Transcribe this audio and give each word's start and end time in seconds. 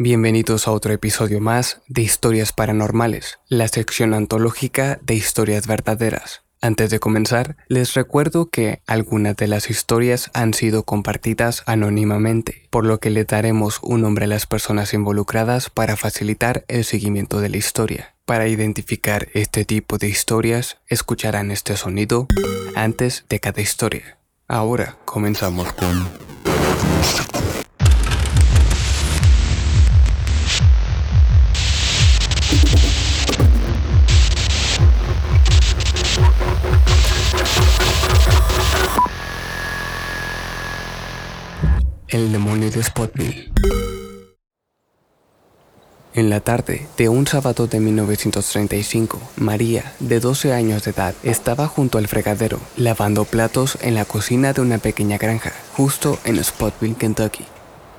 Bienvenidos 0.00 0.68
a 0.68 0.70
otro 0.70 0.92
episodio 0.92 1.40
más 1.40 1.80
de 1.88 2.02
Historias 2.02 2.52
Paranormales, 2.52 3.40
la 3.48 3.66
sección 3.66 4.14
antológica 4.14 5.00
de 5.02 5.14
historias 5.14 5.66
verdaderas. 5.66 6.42
Antes 6.60 6.90
de 6.90 7.00
comenzar, 7.00 7.56
les 7.66 7.94
recuerdo 7.94 8.48
que 8.48 8.80
algunas 8.86 9.34
de 9.34 9.48
las 9.48 9.70
historias 9.70 10.30
han 10.34 10.54
sido 10.54 10.84
compartidas 10.84 11.64
anónimamente, 11.66 12.68
por 12.70 12.86
lo 12.86 13.00
que 13.00 13.10
le 13.10 13.24
daremos 13.24 13.80
un 13.82 14.02
nombre 14.02 14.26
a 14.26 14.28
las 14.28 14.46
personas 14.46 14.94
involucradas 14.94 15.68
para 15.68 15.96
facilitar 15.96 16.64
el 16.68 16.84
seguimiento 16.84 17.40
de 17.40 17.48
la 17.48 17.56
historia. 17.56 18.14
Para 18.24 18.46
identificar 18.46 19.26
este 19.34 19.64
tipo 19.64 19.98
de 19.98 20.06
historias, 20.06 20.78
escucharán 20.86 21.50
este 21.50 21.76
sonido 21.76 22.28
antes 22.76 23.24
de 23.28 23.40
cada 23.40 23.62
historia. 23.62 24.16
Ahora 24.46 24.96
comenzamos 25.04 25.72
con... 25.72 26.06
El 42.08 42.32
demonio 42.32 42.70
de 42.70 42.82
Spotville. 42.82 43.52
En 46.14 46.30
la 46.30 46.40
tarde 46.40 46.86
de 46.96 47.10
un 47.10 47.26
sábado 47.26 47.66
de 47.66 47.80
1935, 47.80 49.20
María, 49.36 49.92
de 50.00 50.18
12 50.18 50.54
años 50.54 50.84
de 50.84 50.92
edad, 50.92 51.14
estaba 51.22 51.66
junto 51.66 51.98
al 51.98 52.08
fregadero, 52.08 52.60
lavando 52.78 53.26
platos 53.26 53.76
en 53.82 53.94
la 53.94 54.06
cocina 54.06 54.54
de 54.54 54.62
una 54.62 54.78
pequeña 54.78 55.18
granja, 55.18 55.52
justo 55.76 56.18
en 56.24 56.42
Spotville, 56.42 56.96
Kentucky. 56.96 57.44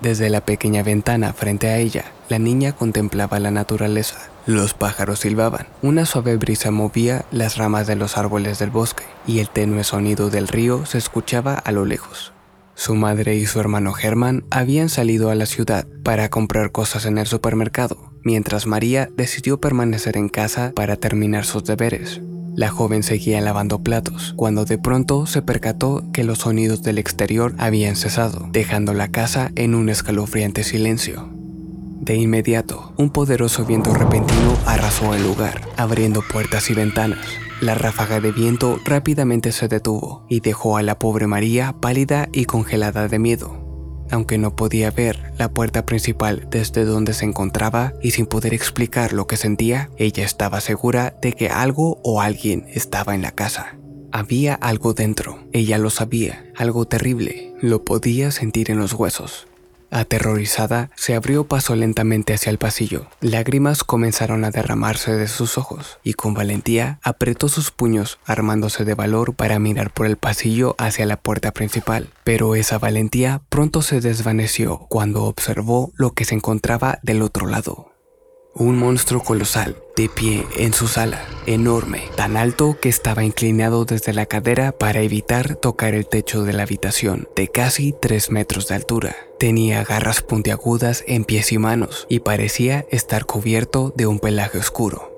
Desde 0.01 0.31
la 0.31 0.41
pequeña 0.41 0.81
ventana 0.81 1.33
frente 1.33 1.67
a 1.67 1.77
ella, 1.77 2.05
la 2.29 2.39
niña 2.39 2.71
contemplaba 2.71 3.39
la 3.39 3.51
naturaleza. 3.51 4.17
Los 4.47 4.73
pájaros 4.73 5.19
silbaban, 5.19 5.67
una 5.83 6.07
suave 6.07 6.35
brisa 6.37 6.71
movía 6.71 7.25
las 7.29 7.57
ramas 7.57 7.85
de 7.85 7.95
los 7.95 8.17
árboles 8.17 8.57
del 8.57 8.71
bosque 8.71 9.03
y 9.27 9.37
el 9.37 9.49
tenue 9.49 9.83
sonido 9.83 10.31
del 10.31 10.47
río 10.47 10.87
se 10.87 10.97
escuchaba 10.97 11.53
a 11.53 11.71
lo 11.71 11.85
lejos. 11.85 12.33
Su 12.79 12.95
madre 12.95 13.35
y 13.35 13.45
su 13.45 13.59
hermano 13.59 13.91
Germán 13.91 14.45
habían 14.51 14.87
salido 14.87 15.29
a 15.29 15.35
la 15.35 15.45
ciudad 15.45 15.85
para 16.01 16.29
comprar 16.29 16.71
cosas 16.71 17.05
en 17.05 17.17
el 17.17 17.27
supermercado, 17.27 18.13
mientras 18.23 18.67
María 18.67 19.09
decidió 19.17 19.59
permanecer 19.59 20.15
en 20.15 20.29
casa 20.29 20.71
para 20.73 20.95
terminar 20.95 21.43
sus 21.43 21.65
deberes. 21.65 22.21
La 22.55 22.69
joven 22.69 23.03
seguía 23.03 23.41
lavando 23.41 23.83
platos, 23.83 24.33
cuando 24.37 24.63
de 24.63 24.77
pronto 24.77 25.25
se 25.25 25.41
percató 25.41 26.05
que 26.13 26.23
los 26.23 26.39
sonidos 26.39 26.81
del 26.81 26.99
exterior 26.99 27.53
habían 27.57 27.97
cesado, 27.97 28.47
dejando 28.53 28.93
la 28.93 29.09
casa 29.09 29.51
en 29.55 29.75
un 29.75 29.89
escalofriante 29.89 30.63
silencio. 30.63 31.27
De 31.33 32.15
inmediato, 32.15 32.93
un 32.95 33.09
poderoso 33.09 33.65
viento 33.65 33.93
repentino 33.93 34.57
arrasó 34.65 35.13
el 35.13 35.23
lugar, 35.23 35.59
abriendo 35.75 36.21
puertas 36.21 36.69
y 36.69 36.75
ventanas. 36.75 37.27
La 37.61 37.75
ráfaga 37.75 38.21
de 38.21 38.31
viento 38.31 38.79
rápidamente 38.85 39.51
se 39.51 39.67
detuvo 39.67 40.25
y 40.29 40.39
dejó 40.39 40.77
a 40.77 40.81
la 40.81 40.97
pobre 40.97 41.27
María 41.27 41.75
pálida 41.81 42.29
y 42.31 42.45
congelada 42.45 43.09
de 43.09 43.19
miedo. 43.19 43.59
Aunque 44.11 44.37
no 44.37 44.55
podía 44.55 44.91
ver 44.91 45.33
la 45.37 45.51
puerta 45.51 45.85
principal 45.85 46.47
desde 46.49 46.85
donde 46.85 47.13
se 47.13 47.25
encontraba 47.25 47.93
y 48.01 48.11
sin 48.11 48.27
poder 48.27 48.53
explicar 48.53 49.11
lo 49.11 49.27
que 49.27 49.35
sentía, 49.35 49.89
ella 49.97 50.23
estaba 50.23 50.61
segura 50.61 51.17
de 51.21 51.33
que 51.33 51.49
algo 51.49 51.99
o 52.01 52.21
alguien 52.21 52.65
estaba 52.69 53.13
en 53.13 53.21
la 53.21 53.31
casa. 53.31 53.77
Había 54.13 54.53
algo 54.55 54.93
dentro, 54.93 55.39
ella 55.51 55.77
lo 55.77 55.89
sabía, 55.89 56.45
algo 56.55 56.85
terrible, 56.85 57.53
lo 57.61 57.83
podía 57.83 58.31
sentir 58.31 58.71
en 58.71 58.79
los 58.79 58.93
huesos. 58.93 59.48
Aterrorizada, 59.91 60.89
se 60.95 61.15
abrió 61.15 61.45
paso 61.45 61.75
lentamente 61.75 62.33
hacia 62.33 62.49
el 62.49 62.57
pasillo. 62.57 63.07
Lágrimas 63.21 63.83
comenzaron 63.83 64.45
a 64.45 64.51
derramarse 64.51 65.13
de 65.13 65.27
sus 65.27 65.57
ojos 65.57 65.99
y 66.03 66.13
con 66.13 66.33
valentía 66.33 66.99
apretó 67.03 67.49
sus 67.49 67.71
puños, 67.71 68.19
armándose 68.25 68.85
de 68.85 68.93
valor 68.93 69.33
para 69.33 69.59
mirar 69.59 69.91
por 69.91 70.05
el 70.05 70.17
pasillo 70.17 70.75
hacia 70.77 71.05
la 71.05 71.17
puerta 71.17 71.51
principal. 71.51 72.09
Pero 72.23 72.55
esa 72.55 72.77
valentía 72.77 73.41
pronto 73.49 73.81
se 73.81 74.01
desvaneció 74.01 74.85
cuando 74.89 75.23
observó 75.23 75.91
lo 75.95 76.11
que 76.11 76.25
se 76.25 76.35
encontraba 76.35 76.99
del 77.01 77.21
otro 77.21 77.47
lado. 77.47 77.88
Un 78.55 78.77
monstruo 78.77 79.21
colosal, 79.21 79.77
de 79.95 80.09
pie 80.09 80.45
en 80.57 80.73
su 80.73 80.87
sala, 80.87 81.23
enorme, 81.45 82.03
tan 82.15 82.35
alto 82.35 82.77
que 82.81 82.89
estaba 82.89 83.23
inclinado 83.23 83.85
desde 83.85 84.11
la 84.11 84.25
cadera 84.25 84.71
para 84.71 85.01
evitar 85.01 85.55
tocar 85.55 85.93
el 85.93 86.07
techo 86.07 86.43
de 86.43 86.53
la 86.53 86.63
habitación, 86.63 87.29
de 87.35 87.47
casi 87.47 87.93
3 87.93 88.31
metros 88.31 88.67
de 88.67 88.75
altura. 88.75 89.15
Tenía 89.37 89.83
garras 89.83 90.21
puntiagudas 90.21 91.03
en 91.07 91.25
pies 91.25 91.51
y 91.51 91.59
manos 91.59 92.07
y 92.09 92.19
parecía 92.19 92.85
estar 92.89 93.25
cubierto 93.25 93.93
de 93.95 94.07
un 94.07 94.19
pelaje 94.19 94.57
oscuro. 94.57 95.09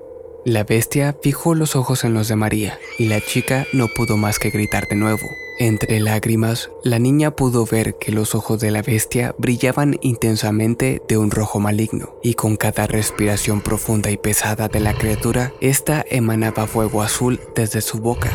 La 0.44 0.64
bestia 0.64 1.16
fijó 1.22 1.54
los 1.54 1.74
ojos 1.74 2.04
en 2.04 2.14
los 2.14 2.28
de 2.28 2.36
María 2.36 2.78
y 2.98 3.06
la 3.06 3.20
chica 3.20 3.66
no 3.72 3.88
pudo 3.88 4.16
más 4.16 4.38
que 4.38 4.50
gritar 4.50 4.88
de 4.88 4.96
nuevo. 4.96 5.26
Entre 5.58 6.00
lágrimas, 6.00 6.70
la 6.82 6.98
niña 6.98 7.36
pudo 7.36 7.66
ver 7.66 7.96
que 7.96 8.10
los 8.10 8.34
ojos 8.34 8.60
de 8.60 8.70
la 8.70 8.82
bestia 8.82 9.34
brillaban 9.38 9.98
intensamente 10.00 11.02
de 11.08 11.18
un 11.18 11.30
rojo 11.30 11.60
maligno, 11.60 12.14
y 12.22 12.34
con 12.34 12.56
cada 12.56 12.86
respiración 12.86 13.60
profunda 13.60 14.10
y 14.10 14.16
pesada 14.16 14.68
de 14.68 14.80
la 14.80 14.94
criatura, 14.94 15.52
ésta 15.60 16.04
emanaba 16.08 16.66
fuego 16.66 17.02
azul 17.02 17.40
desde 17.54 17.80
su 17.80 17.98
boca. 17.98 18.32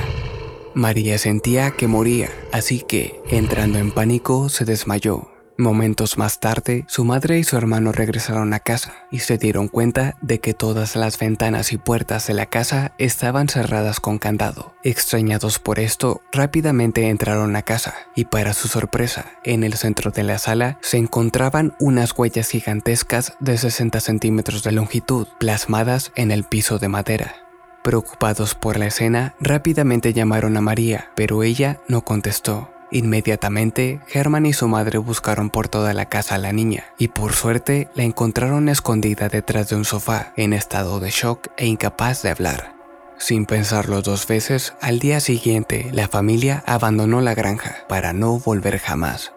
María 0.74 1.18
sentía 1.18 1.72
que 1.72 1.88
moría, 1.88 2.30
así 2.52 2.82
que, 2.82 3.20
entrando 3.30 3.80
en 3.80 3.92
pánico, 3.92 4.50
se 4.50 4.64
desmayó 4.64 5.28
Momentos 5.59 6.19
más 6.19 6.40
tarde, 6.40 6.85
su 6.88 7.03
madre 7.03 7.40
y 7.40 7.44
su 7.44 7.57
hermano 7.57 7.91
regresaron 7.91 8.53
a 8.53 8.59
casa 8.59 8.94
y 9.09 9.19
se 9.19 9.40
dieron 9.40 9.69
cuenta 9.69 10.16
de 10.22 10.40
que 10.40 10.53
todas 10.53 10.95
las 10.95 11.18
ventanas 11.18 11.73
y 11.73 11.78
puertas 11.78 12.28
de 12.28 12.35
la 12.35 12.45
casa 12.45 12.94
estaban 13.00 13.50
cerradas 13.50 14.00
con 14.00 14.19
candado. 14.19 14.75
Extrañados 14.84 15.57
por 15.57 15.79
esto, 15.79 16.22
rápidamente 16.31 17.09
entraron 17.09 17.56
a 17.56 17.63
casa 17.63 17.95
y 18.16 18.25
para 18.25 18.53
su 18.53 18.68
sorpresa, 18.68 19.31
en 19.44 19.63
el 19.63 19.73
centro 19.73 20.12
de 20.12 20.22
la 20.22 20.38
sala 20.38 20.78
se 20.84 20.97
encontraban 20.97 21.75
unas 21.79 22.16
huellas 22.16 22.50
gigantescas 22.50 23.34
de 23.39 23.57
60 23.57 24.00
centímetros 24.00 24.62
de 24.62 24.74
longitud 24.74 25.28
plasmadas 25.39 26.12
en 26.13 26.29
el 26.29 26.44
piso 26.44 26.78
de 26.78 26.89
madera. 26.89 27.34
Preocupados 27.81 28.53
por 28.53 28.78
la 28.78 28.85
escena, 28.85 29.34
rápidamente 29.39 30.13
llamaron 30.13 30.56
a 30.56 30.62
María, 30.62 31.09
pero 31.16 31.41
ella 31.41 31.79
no 31.88 32.03
contestó. 32.03 32.69
Inmediatamente, 32.90 34.00
Herman 34.14 34.46
y 34.46 34.53
su 34.53 34.68
madre 34.70 34.98
buscaron 34.98 35.50
por 35.50 35.68
toda 35.68 35.94
la 35.94 36.06
casa 36.06 36.36
a 36.36 36.38
la 36.38 36.53
niña 36.53 36.86
y 36.98 37.09
por 37.09 37.34
suerte 37.34 37.90
la 37.96 38.03
encontraron 38.03 38.70
escondida 38.70 39.28
detrás 39.28 39.70
de 39.70 39.75
un 39.75 39.84
sofá 39.84 40.31
en 40.38 40.53
estado 40.53 41.02
de 41.02 41.09
shock 41.09 41.50
e 41.58 41.66
incapaz 41.66 42.22
de 42.22 42.30
hablar. 42.30 42.75
Sin 43.18 43.46
pensarlo 43.46 44.02
dos 44.02 44.25
veces, 44.28 44.74
al 44.80 45.00
día 45.00 45.20
siguiente 45.20 45.90
la 45.92 46.08
familia 46.08 46.64
abandonó 46.66 47.20
la 47.20 47.36
granja 47.36 47.75
para 47.90 48.14
no 48.14 48.40
volver 48.40 48.80
jamás. 48.80 49.34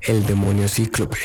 El 0.00 0.24
demonio 0.24 0.68
cíclope. 0.68 1.18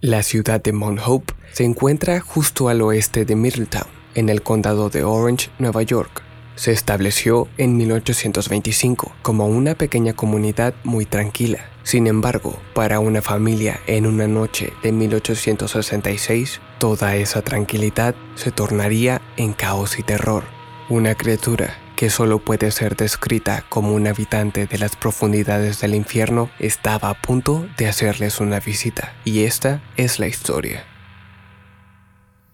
La 0.00 0.22
ciudad 0.22 0.62
de 0.62 0.72
Mount 0.72 1.00
Hope 1.04 1.34
se 1.52 1.64
encuentra 1.64 2.20
justo 2.20 2.70
al 2.70 2.80
oeste 2.80 3.26
de 3.26 3.36
Middletown, 3.36 3.88
en 4.14 4.30
el 4.30 4.42
condado 4.42 4.88
de 4.88 5.04
Orange, 5.04 5.50
Nueva 5.58 5.82
York 5.82 6.29
se 6.60 6.72
estableció 6.72 7.48
en 7.56 7.78
1825 7.78 9.12
como 9.22 9.46
una 9.46 9.74
pequeña 9.74 10.12
comunidad 10.12 10.74
muy 10.84 11.06
tranquila. 11.06 11.70
Sin 11.84 12.06
embargo, 12.06 12.54
para 12.74 13.00
una 13.00 13.22
familia 13.22 13.80
en 13.86 14.04
una 14.04 14.28
noche 14.28 14.74
de 14.82 14.92
1866, 14.92 16.60
toda 16.76 17.16
esa 17.16 17.40
tranquilidad 17.40 18.14
se 18.34 18.50
tornaría 18.50 19.22
en 19.38 19.54
caos 19.54 19.98
y 19.98 20.02
terror. 20.02 20.44
Una 20.90 21.14
criatura 21.14 21.78
que 21.96 22.10
solo 22.10 22.40
puede 22.40 22.70
ser 22.72 22.94
descrita 22.94 23.64
como 23.70 23.94
un 23.94 24.06
habitante 24.06 24.66
de 24.66 24.76
las 24.76 24.96
profundidades 24.96 25.80
del 25.80 25.94
infierno 25.94 26.50
estaba 26.58 27.08
a 27.08 27.14
punto 27.14 27.66
de 27.78 27.88
hacerles 27.88 28.38
una 28.38 28.60
visita. 28.60 29.14
Y 29.24 29.44
esta 29.44 29.82
es 29.96 30.18
la 30.18 30.26
historia. 30.26 30.89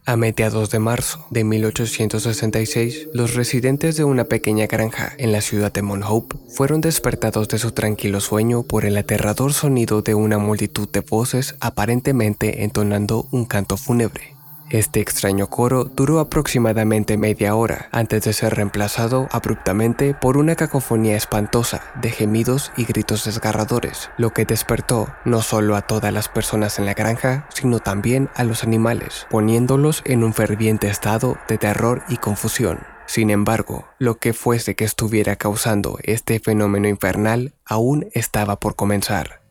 A 0.08 0.16
mediados 0.16 0.70
de 0.70 0.78
marzo 0.78 1.26
de 1.30 1.42
1866, 1.42 3.08
los 3.12 3.34
residentes 3.34 3.96
de 3.96 4.04
una 4.04 4.22
pequeña 4.22 4.68
granja 4.68 5.12
en 5.18 5.32
la 5.32 5.40
ciudad 5.40 5.72
de 5.72 5.82
Mount 5.82 6.04
Hope 6.06 6.36
fueron 6.48 6.80
despertados 6.80 7.48
de 7.48 7.58
su 7.58 7.72
tranquilo 7.72 8.20
sueño 8.20 8.62
por 8.62 8.84
el 8.84 8.96
aterrador 8.98 9.52
sonido 9.52 10.02
de 10.02 10.14
una 10.14 10.38
multitud 10.38 10.88
de 10.88 11.00
voces 11.00 11.56
aparentemente 11.58 12.62
entonando 12.62 13.26
un 13.32 13.46
canto 13.46 13.76
fúnebre. 13.76 14.35
Este 14.68 15.00
extraño 15.00 15.46
coro 15.46 15.84
duró 15.84 16.18
aproximadamente 16.18 17.16
media 17.16 17.54
hora 17.54 17.88
antes 17.92 18.24
de 18.24 18.32
ser 18.32 18.56
reemplazado 18.56 19.28
abruptamente 19.30 20.12
por 20.12 20.36
una 20.36 20.56
cacofonía 20.56 21.16
espantosa 21.16 21.82
de 22.02 22.10
gemidos 22.10 22.72
y 22.76 22.84
gritos 22.84 23.24
desgarradores, 23.24 24.10
lo 24.18 24.32
que 24.32 24.44
despertó 24.44 25.08
no 25.24 25.40
solo 25.42 25.76
a 25.76 25.82
todas 25.82 26.12
las 26.12 26.28
personas 26.28 26.80
en 26.80 26.86
la 26.86 26.94
granja, 26.94 27.46
sino 27.54 27.78
también 27.78 28.28
a 28.34 28.42
los 28.42 28.64
animales, 28.64 29.28
poniéndolos 29.30 30.02
en 30.04 30.24
un 30.24 30.34
ferviente 30.34 30.88
estado 30.88 31.38
de 31.48 31.58
terror 31.58 32.02
y 32.08 32.16
confusión. 32.16 32.80
Sin 33.06 33.30
embargo, 33.30 33.86
lo 34.00 34.18
que 34.18 34.32
fuese 34.32 34.74
que 34.74 34.84
estuviera 34.84 35.36
causando 35.36 35.96
este 36.02 36.40
fenómeno 36.40 36.88
infernal 36.88 37.54
aún 37.64 38.08
estaba 38.14 38.58
por 38.58 38.74
comenzar. 38.74 39.45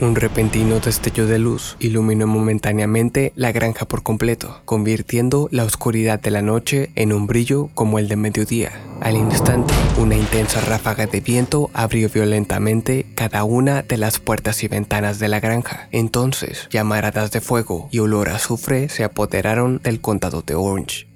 Un 0.00 0.16
repentino 0.16 0.80
destello 0.80 1.26
de 1.26 1.38
luz 1.38 1.76
iluminó 1.78 2.26
momentáneamente 2.26 3.32
la 3.36 3.52
granja 3.52 3.86
por 3.86 4.02
completo, 4.02 4.60
convirtiendo 4.64 5.48
la 5.52 5.62
oscuridad 5.62 6.20
de 6.20 6.32
la 6.32 6.42
noche 6.42 6.90
en 6.96 7.12
un 7.12 7.28
brillo 7.28 7.70
como 7.74 8.00
el 8.00 8.08
de 8.08 8.16
mediodía. 8.16 8.72
Al 9.00 9.16
instante, 9.16 9.72
una 9.96 10.16
intensa 10.16 10.60
ráfaga 10.60 11.06
de 11.06 11.20
viento 11.20 11.70
abrió 11.74 12.08
violentamente 12.08 13.06
cada 13.14 13.44
una 13.44 13.82
de 13.82 13.96
las 13.96 14.18
puertas 14.18 14.64
y 14.64 14.68
ventanas 14.68 15.20
de 15.20 15.28
la 15.28 15.38
granja. 15.38 15.88
Entonces, 15.92 16.68
llamaradas 16.70 17.30
de 17.30 17.40
fuego 17.40 17.88
y 17.92 18.00
olor 18.00 18.30
a 18.30 18.36
azufre 18.36 18.88
se 18.88 19.04
apoderaron 19.04 19.80
del 19.82 20.00
condado 20.00 20.42
de 20.42 20.56
Orange. 20.56 21.13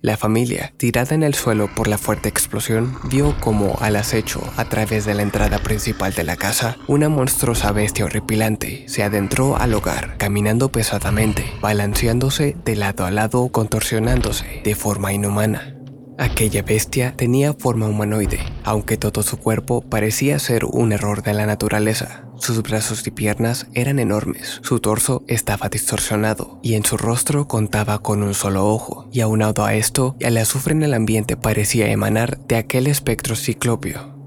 La 0.00 0.16
familia, 0.16 0.72
tirada 0.76 1.16
en 1.16 1.24
el 1.24 1.34
suelo 1.34 1.68
por 1.74 1.88
la 1.88 1.98
fuerte 1.98 2.28
explosión, 2.28 2.96
vio 3.10 3.34
como 3.40 3.76
al 3.80 3.96
acecho 3.96 4.40
a 4.56 4.66
través 4.66 5.04
de 5.04 5.14
la 5.14 5.22
entrada 5.22 5.58
principal 5.58 6.14
de 6.14 6.22
la 6.22 6.36
casa, 6.36 6.76
una 6.86 7.08
monstruosa 7.08 7.72
bestia 7.72 8.04
horripilante 8.04 8.84
se 8.88 9.02
adentró 9.02 9.56
al 9.56 9.74
hogar, 9.74 10.16
caminando 10.16 10.70
pesadamente, 10.70 11.44
balanceándose 11.60 12.56
de 12.64 12.76
lado 12.76 13.06
a 13.06 13.10
lado, 13.10 13.48
contorsionándose 13.48 14.60
de 14.62 14.74
forma 14.76 15.12
inhumana. 15.12 15.77
Aquella 16.20 16.62
bestia 16.62 17.14
tenía 17.16 17.52
forma 17.52 17.86
humanoide, 17.86 18.40
aunque 18.64 18.96
todo 18.96 19.22
su 19.22 19.36
cuerpo 19.36 19.82
parecía 19.82 20.40
ser 20.40 20.64
un 20.64 20.90
error 20.90 21.22
de 21.22 21.32
la 21.32 21.46
naturaleza. 21.46 22.24
Sus 22.38 22.60
brazos 22.64 23.06
y 23.06 23.12
piernas 23.12 23.68
eran 23.72 24.00
enormes, 24.00 24.58
su 24.62 24.80
torso 24.80 25.22
estaba 25.28 25.68
distorsionado 25.68 26.58
y 26.60 26.74
en 26.74 26.84
su 26.84 26.96
rostro 26.96 27.46
contaba 27.46 28.00
con 28.00 28.24
un 28.24 28.34
solo 28.34 28.66
ojo, 28.66 29.08
y 29.12 29.20
aunado 29.20 29.64
a 29.64 29.74
esto, 29.74 30.16
el 30.18 30.36
azufre 30.38 30.72
en 30.72 30.82
el 30.82 30.94
ambiente 30.94 31.36
parecía 31.36 31.88
emanar 31.88 32.38
de 32.48 32.56
aquel 32.56 32.88
espectro 32.88 33.36
ciclopio. 33.36 34.17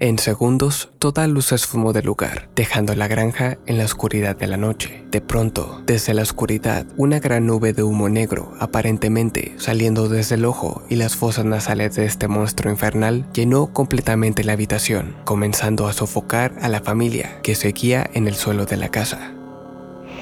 En 0.00 0.18
segundos, 0.20 0.90
toda 1.00 1.26
luz 1.26 1.46
se 1.46 1.56
esfumó 1.56 1.92
del 1.92 2.06
lugar, 2.06 2.48
dejando 2.54 2.94
la 2.94 3.08
granja 3.08 3.58
en 3.66 3.78
la 3.78 3.84
oscuridad 3.84 4.36
de 4.36 4.46
la 4.46 4.56
noche. 4.56 5.04
De 5.10 5.20
pronto, 5.20 5.82
desde 5.86 6.14
la 6.14 6.22
oscuridad, 6.22 6.86
una 6.96 7.18
gran 7.18 7.46
nube 7.46 7.72
de 7.72 7.82
humo 7.82 8.08
negro, 8.08 8.52
aparentemente 8.60 9.54
saliendo 9.56 10.08
desde 10.08 10.36
el 10.36 10.44
ojo 10.44 10.84
y 10.88 10.94
las 10.94 11.16
fosas 11.16 11.46
nasales 11.46 11.96
de 11.96 12.06
este 12.06 12.28
monstruo 12.28 12.72
infernal, 12.72 13.26
llenó 13.32 13.72
completamente 13.72 14.44
la 14.44 14.52
habitación, 14.52 15.16
comenzando 15.24 15.88
a 15.88 15.92
sofocar 15.92 16.54
a 16.60 16.68
la 16.68 16.80
familia 16.80 17.40
que 17.42 17.56
seguía 17.56 18.08
en 18.14 18.28
el 18.28 18.36
suelo 18.36 18.66
de 18.66 18.76
la 18.76 18.90
casa. 18.90 19.32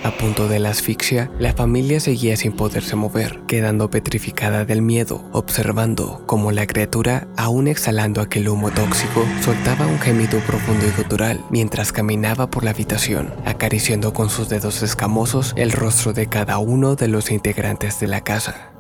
A 0.07 0.13
punto 0.13 0.47
de 0.47 0.61
la 0.61 0.71
asfixia, 0.71 1.33
la 1.41 1.53
familia 1.53 1.99
seguía 1.99 2.37
sin 2.37 2.53
poderse 2.53 2.95
mover, 2.95 3.41
quedando 3.49 3.91
petrificada 3.91 4.65
del 4.65 4.81
miedo, 4.81 5.29
observando 5.33 6.23
cómo 6.27 6.53
la 6.53 6.69
criatura, 6.69 7.27
aún 7.37 7.67
exhalando 7.67 8.21
aquel 8.21 8.49
humo 8.49 8.71
tóxico, 8.71 9.27
soltaba 9.43 9.85
un 9.89 9.99
gemido 9.99 10.39
profundo 10.47 10.87
y 10.87 10.93
gutural 10.97 11.45
mientras 11.51 11.91
caminaba 11.91 12.49
por 12.49 12.63
la 12.63 12.71
habitación, 12.71 13.35
acariciando 13.45 14.13
con 14.13 14.31
sus 14.31 14.49
dedos 14.49 14.85
escamosos 14.85 15.53
el 15.57 15.73
rostro 15.73 16.13
de 16.13 16.29
cada 16.29 16.59
uno 16.59 16.95
de 16.95 17.09
los 17.09 17.33
integrantes 17.33 17.99
de 17.99 18.07
la 18.07 18.21
casa. 18.21 18.71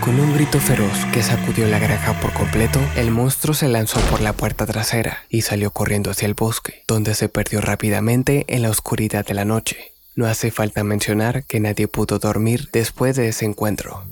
Con 0.00 0.20
un 0.20 0.34
grito 0.34 0.60
feroz 0.60 1.06
que 1.10 1.22
sacudió 1.22 1.66
la 1.68 1.78
granja 1.78 2.20
por 2.20 2.34
completo, 2.34 2.80
el 2.96 3.10
monstruo 3.10 3.54
se 3.54 3.68
lanzó 3.68 3.98
por 4.10 4.20
la 4.20 4.34
puerta 4.34 4.66
trasera 4.66 5.20
y 5.30 5.40
salió 5.40 5.70
corriendo 5.70 6.10
hacia 6.10 6.26
el 6.26 6.34
bosque, 6.34 6.82
donde 6.86 7.14
se 7.14 7.30
perdió 7.30 7.62
rápidamente 7.62 8.44
en 8.48 8.60
la 8.60 8.68
oscuridad 8.68 9.24
de 9.24 9.32
la 9.32 9.46
noche. 9.46 9.95
No 10.16 10.26
hace 10.26 10.50
falta 10.50 10.82
mencionar 10.82 11.44
que 11.44 11.60
nadie 11.60 11.88
pudo 11.88 12.18
dormir 12.18 12.70
después 12.72 13.16
de 13.16 13.28
ese 13.28 13.44
encuentro. 13.44 14.02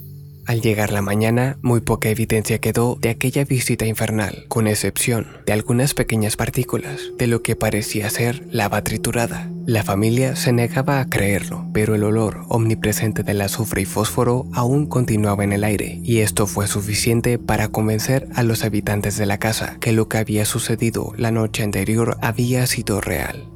Al 0.46 0.60
llegar 0.60 0.92
la 0.92 1.00
mañana, 1.00 1.56
muy 1.62 1.80
poca 1.80 2.10
evidencia 2.10 2.58
quedó 2.58 2.98
de 3.00 3.08
aquella 3.08 3.46
visita 3.46 3.86
infernal, 3.86 4.44
con 4.48 4.66
excepción 4.66 5.26
de 5.46 5.54
algunas 5.54 5.94
pequeñas 5.94 6.36
partículas 6.36 7.00
de 7.16 7.26
lo 7.26 7.40
que 7.40 7.56
parecía 7.56 8.10
ser 8.10 8.44
lava 8.50 8.84
triturada. 8.84 9.50
La 9.64 9.82
familia 9.82 10.36
se 10.36 10.52
negaba 10.52 11.00
a 11.00 11.08
creerlo, 11.08 11.66
pero 11.72 11.94
el 11.94 12.04
olor 12.04 12.42
omnipresente 12.48 13.22
del 13.22 13.40
azufre 13.40 13.80
y 13.80 13.86
fósforo 13.86 14.44
aún 14.52 14.84
continuaba 14.84 15.44
en 15.44 15.54
el 15.54 15.64
aire, 15.64 16.00
y 16.02 16.18
esto 16.18 16.46
fue 16.46 16.66
suficiente 16.66 17.38
para 17.38 17.68
convencer 17.68 18.28
a 18.34 18.42
los 18.42 18.64
habitantes 18.64 19.16
de 19.16 19.24
la 19.24 19.38
casa 19.38 19.78
que 19.80 19.92
lo 19.92 20.10
que 20.10 20.18
había 20.18 20.44
sucedido 20.44 21.14
la 21.16 21.30
noche 21.30 21.62
anterior 21.62 22.18
había 22.20 22.66
sido 22.66 23.00
real. 23.00 23.48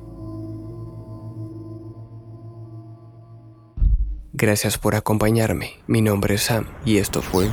Gracias 4.40 4.78
por 4.78 4.94
acompañarme. 4.94 5.80
Mi 5.88 6.00
nombre 6.00 6.36
es 6.36 6.42
Sam 6.42 6.66
y 6.84 6.98
esto 6.98 7.22
fue 7.22 7.48